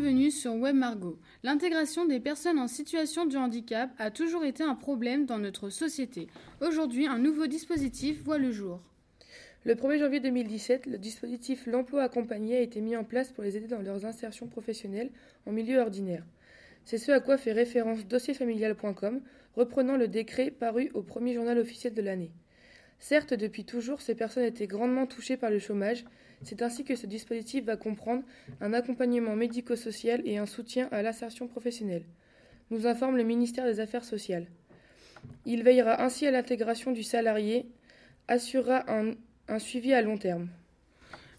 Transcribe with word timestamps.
bienvenue 0.00 0.32
sur 0.32 0.54
Web 0.54 0.74
Margot. 0.74 1.20
L'intégration 1.44 2.04
des 2.04 2.18
personnes 2.18 2.58
en 2.58 2.66
situation 2.66 3.26
de 3.26 3.36
handicap 3.36 3.90
a 3.98 4.10
toujours 4.10 4.44
été 4.44 4.64
un 4.64 4.74
problème 4.74 5.24
dans 5.24 5.38
notre 5.38 5.70
société. 5.70 6.26
Aujourd'hui, 6.60 7.06
un 7.06 7.18
nouveau 7.18 7.46
dispositif 7.46 8.20
voit 8.24 8.38
le 8.38 8.50
jour. 8.50 8.80
Le 9.64 9.76
1er 9.76 10.00
janvier 10.00 10.18
2017, 10.18 10.86
le 10.86 10.98
dispositif 10.98 11.68
L'emploi 11.68 12.02
accompagné 12.02 12.56
a 12.56 12.60
été 12.60 12.80
mis 12.80 12.96
en 12.96 13.04
place 13.04 13.30
pour 13.30 13.44
les 13.44 13.56
aider 13.56 13.68
dans 13.68 13.82
leurs 13.82 14.04
insertions 14.04 14.48
professionnelles 14.48 15.12
en 15.46 15.52
milieu 15.52 15.78
ordinaire. 15.78 16.24
C'est 16.84 16.98
ce 16.98 17.12
à 17.12 17.20
quoi 17.20 17.38
fait 17.38 17.52
référence 17.52 18.04
dossierfamilial.com, 18.04 19.20
reprenant 19.54 19.96
le 19.96 20.08
décret 20.08 20.50
paru 20.50 20.90
au 20.94 21.02
premier 21.02 21.34
journal 21.34 21.56
officiel 21.56 21.94
de 21.94 22.02
l'année. 22.02 22.32
Certes, 22.98 23.34
depuis 23.34 23.64
toujours, 23.64 24.00
ces 24.00 24.14
personnes 24.14 24.44
étaient 24.44 24.66
grandement 24.66 25.06
touchées 25.06 25.36
par 25.36 25.50
le 25.50 25.58
chômage. 25.58 26.04
C'est 26.42 26.62
ainsi 26.62 26.84
que 26.84 26.96
ce 26.96 27.06
dispositif 27.06 27.64
va 27.64 27.76
comprendre 27.76 28.22
un 28.60 28.72
accompagnement 28.72 29.36
médico-social 29.36 30.22
et 30.24 30.38
un 30.38 30.46
soutien 30.46 30.88
à 30.90 31.02
l'insertion 31.02 31.46
professionnelle, 31.46 32.04
nous 32.70 32.86
informe 32.86 33.16
le 33.16 33.24
ministère 33.24 33.66
des 33.66 33.80
Affaires 33.80 34.04
sociales. 34.04 34.46
Il 35.46 35.62
veillera 35.62 36.02
ainsi 36.02 36.26
à 36.26 36.30
l'intégration 36.30 36.92
du 36.92 37.02
salarié, 37.02 37.66
assurera 38.28 38.84
un, 38.92 39.12
un 39.48 39.58
suivi 39.58 39.92
à 39.94 40.02
long 40.02 40.18
terme. 40.18 40.48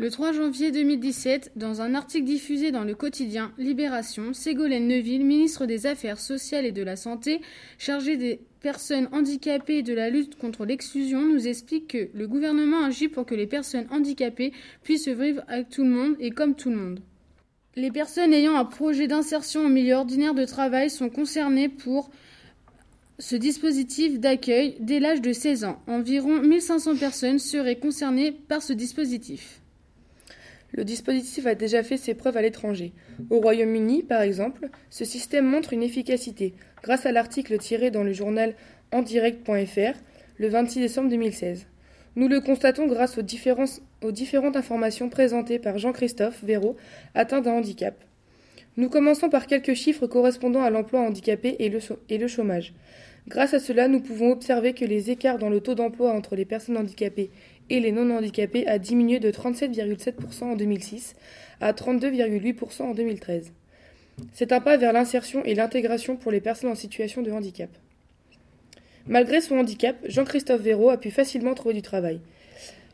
Le 0.00 0.10
3 0.10 0.32
janvier 0.32 0.70
2017, 0.70 1.52
dans 1.56 1.82
un 1.82 1.94
article 1.94 2.24
diffusé 2.24 2.70
dans 2.70 2.84
le 2.84 2.94
quotidien 2.94 3.52
Libération, 3.58 4.32
Ségolène 4.32 4.88
Neuville, 4.88 5.26
ministre 5.26 5.66
des 5.66 5.84
Affaires 5.84 6.18
sociales 6.18 6.64
et 6.64 6.72
de 6.72 6.82
la 6.82 6.96
Santé, 6.96 7.42
chargée 7.76 8.16
des 8.16 8.40
personnes 8.60 9.10
handicapées 9.12 9.80
et 9.80 9.82
de 9.82 9.92
la 9.92 10.08
lutte 10.08 10.38
contre 10.38 10.64
l'exclusion, 10.64 11.20
nous 11.20 11.46
explique 11.46 11.88
que 11.88 12.08
le 12.14 12.26
gouvernement 12.26 12.82
agit 12.82 13.08
pour 13.08 13.26
que 13.26 13.34
les 13.34 13.46
personnes 13.46 13.86
handicapées 13.90 14.54
puissent 14.82 15.06
vivre 15.06 15.42
avec 15.48 15.68
tout 15.68 15.84
le 15.84 15.90
monde 15.90 16.16
et 16.18 16.30
comme 16.30 16.54
tout 16.54 16.70
le 16.70 16.76
monde. 16.76 17.00
Les 17.76 17.90
personnes 17.90 18.32
ayant 18.32 18.56
un 18.56 18.64
projet 18.64 19.06
d'insertion 19.06 19.66
au 19.66 19.68
milieu 19.68 19.96
ordinaire 19.96 20.32
de 20.32 20.46
travail 20.46 20.88
sont 20.88 21.10
concernées 21.10 21.68
pour 21.68 22.10
ce 23.18 23.36
dispositif 23.36 24.18
d'accueil 24.18 24.76
dès 24.80 24.98
l'âge 24.98 25.20
de 25.20 25.34
16 25.34 25.64
ans. 25.64 25.82
Environ 25.86 26.40
1500 26.40 26.96
personnes 26.96 27.38
seraient 27.38 27.78
concernées 27.78 28.32
par 28.32 28.62
ce 28.62 28.72
dispositif. 28.72 29.60
Le 30.72 30.84
dispositif 30.84 31.46
a 31.46 31.54
déjà 31.54 31.82
fait 31.82 31.96
ses 31.96 32.14
preuves 32.14 32.36
à 32.36 32.42
l'étranger. 32.42 32.92
Au 33.28 33.40
Royaume-Uni, 33.40 34.02
par 34.02 34.22
exemple, 34.22 34.68
ce 34.88 35.04
système 35.04 35.46
montre 35.46 35.72
une 35.72 35.82
efficacité, 35.82 36.54
grâce 36.82 37.06
à 37.06 37.12
l'article 37.12 37.58
tiré 37.58 37.90
dans 37.90 38.04
le 38.04 38.12
journal 38.12 38.54
endirect.fr 38.92 39.98
le 40.38 40.48
26 40.48 40.80
décembre 40.80 41.10
2016. 41.10 41.66
Nous 42.16 42.28
le 42.28 42.40
constatons 42.40 42.86
grâce 42.86 43.18
aux, 43.18 43.22
différentes 43.22 44.56
informations 44.56 45.08
présentées 45.08 45.58
par 45.58 45.78
Jean-Christophe 45.78 46.42
Véraud, 46.42 46.76
atteint 47.14 47.40
d'un 47.40 47.52
handicap. 47.52 47.94
Nous 48.76 48.88
commençons 48.88 49.28
par 49.28 49.46
quelques 49.46 49.74
chiffres 49.74 50.06
correspondant 50.06 50.62
à 50.62 50.70
l'emploi 50.70 51.00
handicapé 51.00 51.56
et 51.58 52.18
le 52.18 52.28
chômage. 52.28 52.72
Grâce 53.30 53.54
à 53.54 53.60
cela, 53.60 53.86
nous 53.86 54.00
pouvons 54.00 54.32
observer 54.32 54.72
que 54.72 54.84
les 54.84 55.12
écarts 55.12 55.38
dans 55.38 55.50
le 55.50 55.60
taux 55.60 55.76
d'emploi 55.76 56.12
entre 56.12 56.34
les 56.34 56.44
personnes 56.44 56.76
handicapées 56.76 57.30
et 57.70 57.78
les 57.78 57.92
non-handicapés 57.92 58.66
a 58.66 58.80
diminué 58.80 59.20
de 59.20 59.30
37,7% 59.30 60.42
en 60.42 60.56
2006 60.56 61.14
à 61.60 61.72
32,8% 61.72 62.82
en 62.82 62.92
2013. 62.92 63.52
C'est 64.32 64.50
un 64.50 64.58
pas 64.58 64.76
vers 64.76 64.92
l'insertion 64.92 65.44
et 65.44 65.54
l'intégration 65.54 66.16
pour 66.16 66.32
les 66.32 66.40
personnes 66.40 66.70
en 66.70 66.74
situation 66.74 67.22
de 67.22 67.30
handicap. 67.30 67.70
Malgré 69.06 69.40
son 69.40 69.58
handicap, 69.58 69.96
Jean-Christophe 70.06 70.62
Véraud 70.62 70.90
a 70.90 70.96
pu 70.98 71.12
facilement 71.12 71.54
trouver 71.54 71.74
du 71.74 71.82
travail. 71.82 72.20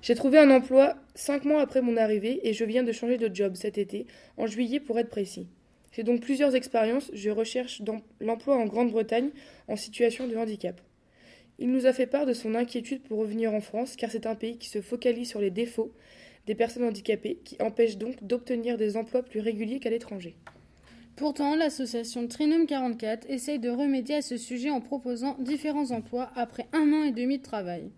J'ai 0.02 0.14
trouvé 0.14 0.36
un 0.38 0.50
emploi 0.50 0.96
cinq 1.14 1.46
mois 1.46 1.62
après 1.62 1.80
mon 1.80 1.96
arrivée 1.96 2.46
et 2.46 2.52
je 2.52 2.66
viens 2.66 2.82
de 2.82 2.92
changer 2.92 3.16
de 3.16 3.34
job 3.34 3.54
cet 3.54 3.78
été, 3.78 4.06
en 4.36 4.46
juillet 4.46 4.80
pour 4.80 4.98
être 4.98 5.08
précis. 5.08 5.46
J'ai 5.92 6.02
donc 6.02 6.20
plusieurs 6.20 6.54
expériences, 6.54 7.10
je 7.12 7.30
recherche 7.30 7.80
l'emploi 8.20 8.56
en 8.56 8.66
Grande-Bretagne 8.66 9.30
en 9.68 9.76
situation 9.76 10.26
de 10.26 10.36
handicap. 10.36 10.80
Il 11.58 11.70
nous 11.70 11.86
a 11.86 11.92
fait 11.92 12.06
part 12.06 12.26
de 12.26 12.34
son 12.34 12.54
inquiétude 12.54 13.02
pour 13.02 13.18
revenir 13.18 13.54
en 13.54 13.60
France, 13.60 13.96
car 13.96 14.10
c'est 14.10 14.26
un 14.26 14.34
pays 14.34 14.58
qui 14.58 14.68
se 14.68 14.82
focalise 14.82 15.28
sur 15.28 15.40
les 15.40 15.50
défauts 15.50 15.92
des 16.46 16.54
personnes 16.54 16.84
handicapées, 16.84 17.38
qui 17.44 17.56
empêche 17.60 17.96
donc 17.96 18.22
d'obtenir 18.22 18.76
des 18.76 18.96
emplois 18.96 19.22
plus 19.22 19.40
réguliers 19.40 19.80
qu'à 19.80 19.90
l'étranger. 19.90 20.36
Pourtant, 21.16 21.56
l'association 21.56 22.28
Trinum 22.28 22.66
44 22.66 23.30
essaye 23.30 23.58
de 23.58 23.70
remédier 23.70 24.16
à 24.16 24.22
ce 24.22 24.36
sujet 24.36 24.70
en 24.70 24.82
proposant 24.82 25.34
différents 25.38 25.90
emplois 25.90 26.30
après 26.36 26.66
un 26.74 26.92
an 26.92 27.04
et 27.04 27.10
demi 27.10 27.38
de 27.38 27.42
travail. 27.42 27.90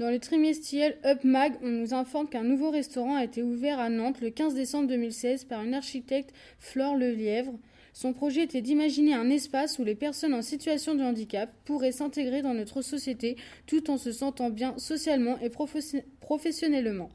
Dans 0.00 0.08
le 0.08 0.18
trimestriel 0.18 0.96
UpMag, 1.04 1.56
on 1.62 1.68
nous 1.68 1.92
informe 1.92 2.26
qu'un 2.26 2.42
nouveau 2.42 2.70
restaurant 2.70 3.16
a 3.16 3.24
été 3.24 3.42
ouvert 3.42 3.78
à 3.78 3.90
Nantes 3.90 4.22
le 4.22 4.30
15 4.30 4.54
décembre 4.54 4.88
2016 4.88 5.44
par 5.44 5.62
une 5.62 5.74
architecte 5.74 6.32
Flore 6.58 6.96
Lelièvre. 6.96 7.52
Son 7.92 8.14
projet 8.14 8.44
était 8.44 8.62
d'imaginer 8.62 9.12
un 9.12 9.28
espace 9.28 9.78
où 9.78 9.84
les 9.84 9.94
personnes 9.94 10.32
en 10.32 10.40
situation 10.40 10.94
de 10.94 11.02
handicap 11.02 11.52
pourraient 11.66 11.92
s'intégrer 11.92 12.40
dans 12.40 12.54
notre 12.54 12.80
société 12.80 13.36
tout 13.66 13.90
en 13.90 13.98
se 13.98 14.10
sentant 14.10 14.48
bien 14.48 14.72
socialement 14.78 15.38
et 15.40 15.50
professionnellement. 15.50 17.10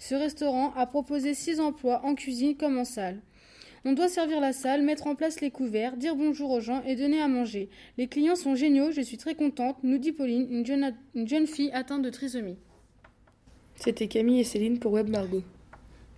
Ce 0.00 0.16
restaurant 0.16 0.72
a 0.74 0.86
proposé 0.86 1.34
six 1.34 1.60
emplois 1.60 2.04
en 2.04 2.16
cuisine 2.16 2.56
comme 2.56 2.78
en 2.78 2.84
salle. 2.84 3.20
On 3.86 3.92
doit 3.92 4.08
servir 4.08 4.40
la 4.40 4.54
salle, 4.54 4.82
mettre 4.82 5.06
en 5.06 5.14
place 5.14 5.42
les 5.42 5.50
couverts, 5.50 5.98
dire 5.98 6.16
bonjour 6.16 6.50
aux 6.50 6.60
gens 6.60 6.82
et 6.86 6.96
donner 6.96 7.20
à 7.20 7.28
manger. 7.28 7.68
Les 7.98 8.06
clients 8.06 8.34
sont 8.34 8.54
géniaux, 8.54 8.90
je 8.92 9.02
suis 9.02 9.18
très 9.18 9.34
contente, 9.34 9.76
nous 9.82 9.98
dit 9.98 10.12
Pauline, 10.12 10.46
une 10.50 10.64
jeune, 10.64 10.94
une 11.14 11.28
jeune 11.28 11.46
fille 11.46 11.70
atteinte 11.72 12.00
de 12.00 12.08
trisomie. 12.08 12.56
C'était 13.74 14.08
Camille 14.08 14.40
et 14.40 14.44
Céline 14.44 14.78
pour 14.78 14.92
Web 14.92 15.10
Margot. 15.10 15.42